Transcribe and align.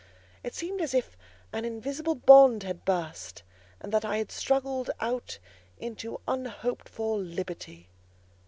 It 0.43 0.55
seemed 0.55 0.81
as 0.81 0.95
if 0.95 1.15
an 1.53 1.63
invisible 1.63 2.15
bond 2.15 2.63
had 2.63 2.85
burst, 2.85 3.43
and 3.79 3.93
that 3.93 4.03
I 4.03 4.17
had 4.17 4.31
struggled 4.31 4.89
out 4.99 5.37
into 5.77 6.19
unhoped 6.27 6.89
for 6.89 7.19
liberty. 7.19 7.87